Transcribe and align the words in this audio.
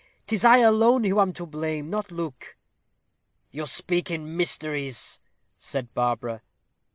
'Tis 0.25 0.43
I 0.43 0.57
alone 0.57 1.03
who 1.03 1.19
am 1.19 1.31
to 1.33 1.45
blame, 1.45 1.91
not 1.91 2.09
Luke." 2.11 2.57
"You 3.51 3.67
speak 3.67 4.09
in 4.09 4.35
mysteries," 4.35 5.19
said 5.59 5.93
Barbara. 5.93 6.41